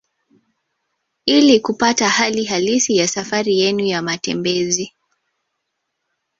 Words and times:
Ili 1.25 1.59
kupata 1.59 2.09
hali 2.09 2.43
halisi 2.43 2.97
ya 2.97 3.07
safari 3.07 3.59
yenu 3.59 3.83
ya 3.85 4.01
matembezi 4.01 4.93